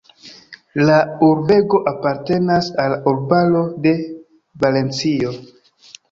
La 0.85 0.93
urbego 1.25 1.79
apartenas 1.91 2.69
al 2.83 2.95
urbaro 3.11 3.61
de 3.83 3.93
Valencio. 4.65 5.35